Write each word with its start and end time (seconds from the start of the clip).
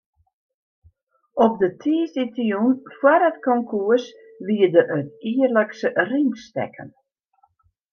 Op 1.45 1.53
de 1.61 1.69
tiisdeitejûn 1.81 2.73
foar 2.97 3.21
it 3.29 3.37
konkoers 3.47 4.05
wie 4.45 4.67
der 4.73 4.87
it 4.99 5.09
jierlikse 5.33 5.89
ringstekken. 6.09 6.89